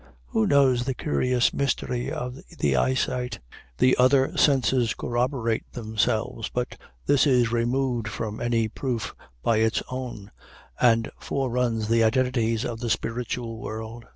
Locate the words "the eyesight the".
2.57-3.95